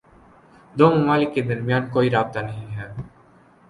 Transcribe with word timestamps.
دو 0.75 0.85
ممالک 0.95 1.33
کے 1.35 1.41
درمیان 1.41 1.83
کوئی 1.93 2.09
رابطہ 2.09 2.39
نہیں 2.39 2.75
ہے۔ 2.77 2.87